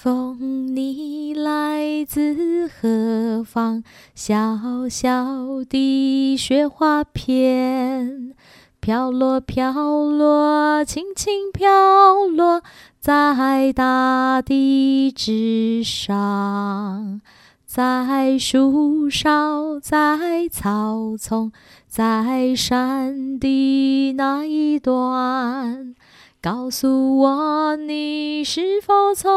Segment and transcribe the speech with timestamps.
[0.00, 3.82] 风，你来自何方？
[4.14, 8.32] 小小的雪花片，
[8.78, 12.62] 飘落，飘落，轻轻飘落
[13.00, 17.20] 在大地之上，
[17.66, 21.50] 在树梢，在草丛，
[21.88, 25.96] 在山的那一端。
[26.40, 29.32] 告诉我，你是否从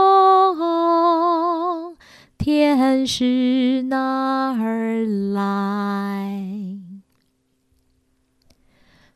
[2.38, 6.78] 天使那儿来？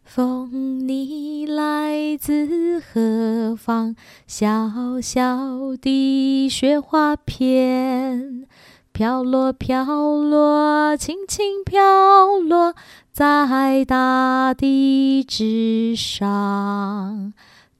[0.04, 3.96] 风，你来自何方？
[4.26, 8.48] 小小的雪花片，
[8.92, 12.74] 飘落，飘落，轻轻飘落
[13.12, 17.34] 在大地之上。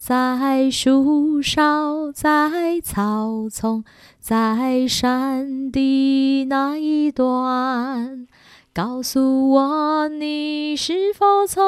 [0.08, 3.84] 在树梢，在草丛，
[4.20, 8.28] 在山的那一端，
[8.72, 11.64] 告诉我你是否从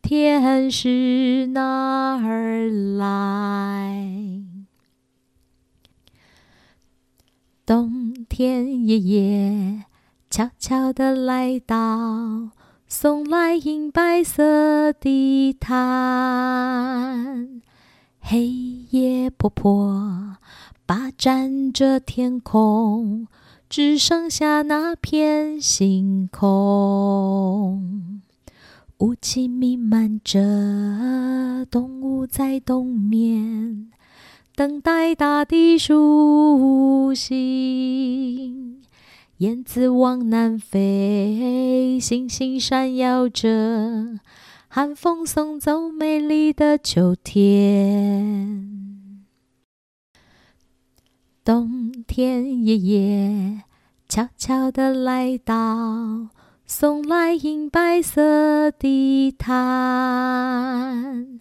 [0.00, 4.40] 天使那儿来？
[7.66, 9.84] 冬天爷爷
[10.30, 12.52] 悄悄地来到。
[12.92, 17.62] 送来银白色的毯，
[18.18, 18.48] 黑
[18.90, 20.36] 夜婆婆
[20.86, 23.28] 霸占着天空，
[23.68, 28.20] 只剩下那片星空。
[28.98, 33.88] 雾气弥漫着，动物在冬眠，
[34.56, 38.79] 等待大地苏醒。
[39.40, 44.20] 燕子往南飞，星星闪耀着，
[44.68, 49.24] 寒风送走美丽的秋天。
[51.42, 53.62] 冬天爷爷
[54.06, 56.28] 悄悄地来到，
[56.66, 61.40] 送来银白色的毯。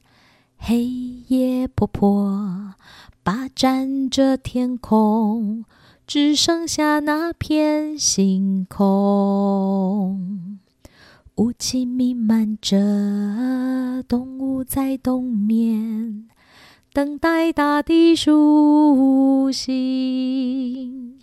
[0.57, 0.85] 黑
[1.27, 2.75] 夜婆婆
[3.23, 5.65] 霸占着天空。
[6.09, 10.57] 只剩下那片星空，
[11.35, 16.27] 雾气弥漫着，动物在冬眠，
[16.93, 21.19] 等待大地苏醒。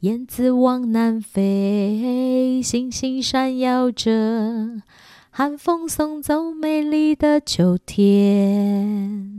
[0.00, 4.82] 燕子往南飞，星星闪耀着，
[5.30, 9.30] 寒风送走美丽的秋天。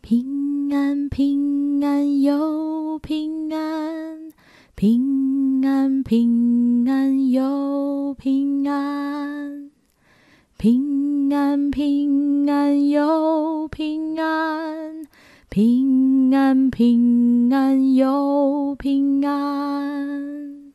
[0.00, 0.43] 平。
[0.74, 4.32] 平安，平安又平安，
[4.74, 9.70] 平安，平安又平安，
[10.58, 15.06] 平安，平安又平安，
[15.48, 20.72] 平安，平安又平安，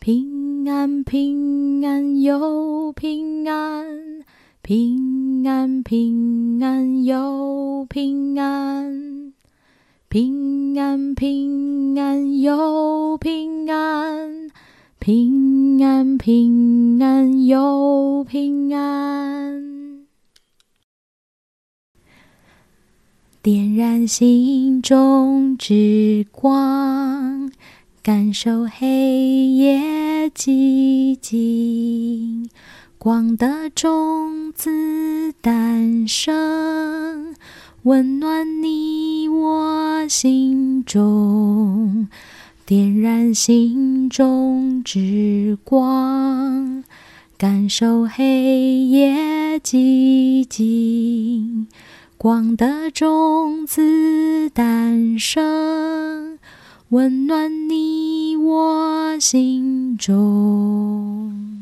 [0.00, 4.24] 平安，平安又平安。
[4.62, 5.13] 平
[5.46, 9.32] 安，平安又平安，
[10.08, 14.50] 平安，平安又平安，
[14.98, 20.04] 平安，平安又平安。
[23.42, 27.52] 点燃心中之光，
[28.02, 32.48] 感受黑夜寂静。
[33.04, 37.34] 光的种子诞生，
[37.82, 42.08] 温暖你我心中，
[42.64, 46.82] 点燃心中之光，
[47.36, 51.66] 感受黑夜寂静。
[52.16, 56.38] 光的种子诞生，
[56.88, 61.53] 温暖你我心中。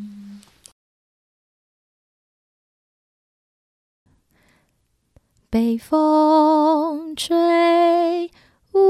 [5.53, 8.31] 北风吹，
[8.73, 8.81] 呜，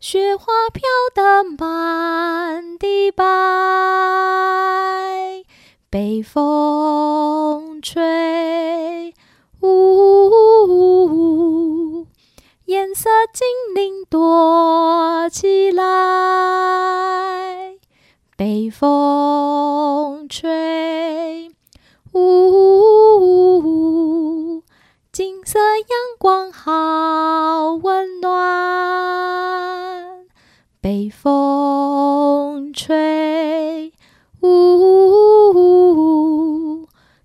[0.00, 0.82] 雪花飘
[1.14, 3.22] 得满地白。
[5.90, 9.12] 北风吹，
[9.60, 10.36] 呜，
[12.64, 15.84] 颜色精灵躲起来。
[18.34, 21.52] 北风吹，
[22.14, 22.59] 呜。
[26.62, 30.26] 好温暖，
[30.78, 33.94] 北风吹，
[34.42, 35.56] 呜，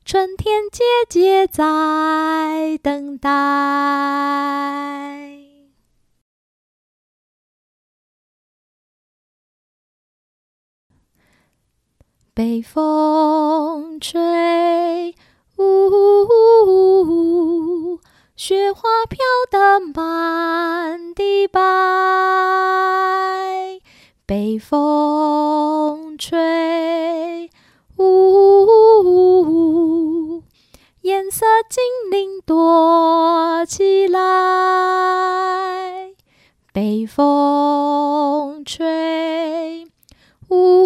[0.06, 3.30] 春天姐姐在等待。
[12.34, 15.14] 北风吹，
[15.58, 16.45] 呜，
[18.38, 19.18] 雪花飘
[19.50, 21.62] 得满地白。
[24.26, 27.50] 北风吹，
[27.96, 29.04] 呜呜
[30.36, 30.44] 呜，
[31.02, 34.20] 颜色精灵躲起来。
[36.74, 39.88] 北风吹，
[40.50, 40.85] 呜，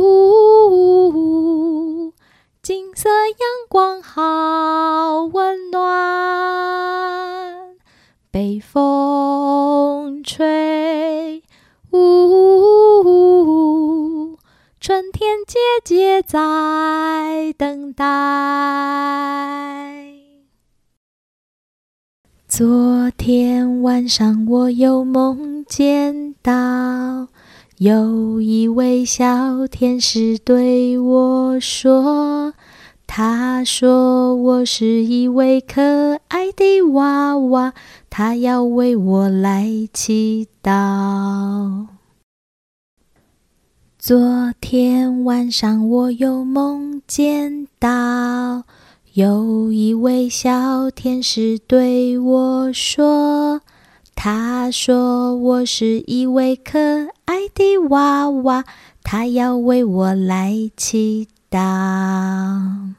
[14.82, 18.06] 春天姐姐在等待。
[22.48, 27.28] 昨天晚上我又梦见到
[27.78, 32.54] 有一位小天使对我说，
[33.06, 37.74] 他说我是一位可爱的娃娃，
[38.10, 41.99] 他要为我来祈祷。
[44.10, 48.64] 昨天晚上我又梦见到
[49.14, 53.62] 有一位小天使对我说，
[54.16, 56.80] 他说我是一位可
[57.26, 58.66] 爱的娃娃，
[59.04, 62.96] 他要为我来祈祷。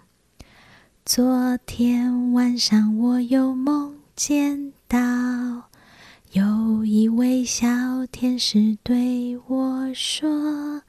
[1.04, 4.96] 昨天晚上我又梦见到
[6.30, 7.66] 有一位小
[8.12, 10.82] 天使对我说。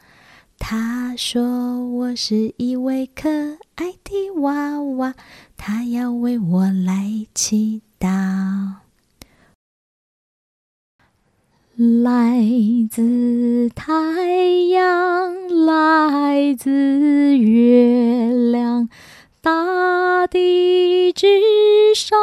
[0.73, 3.29] 他说：“我是一位可
[3.75, 5.15] 爱的娃娃，
[5.57, 8.07] 他要为我来祈祷。
[11.75, 12.39] 来
[12.89, 13.91] 自太
[14.69, 18.87] 阳，来自月亮，
[19.41, 21.27] 大地之
[21.93, 22.17] 上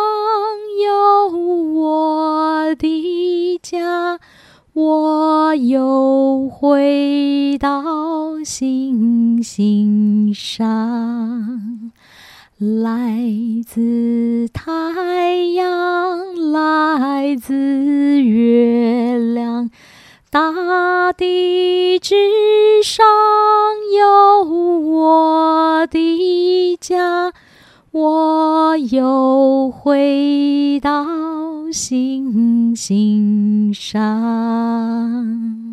[0.83, 4.19] 有我的家。”
[4.81, 7.83] 我又回到
[8.45, 11.91] 星星上，
[12.59, 13.19] 来
[13.67, 19.69] 自太阳，来自月亮，
[20.31, 22.15] 大地之
[22.85, 23.05] 上
[23.99, 27.33] 有我的家。
[27.91, 31.05] 我又回到
[31.73, 35.68] 星星上。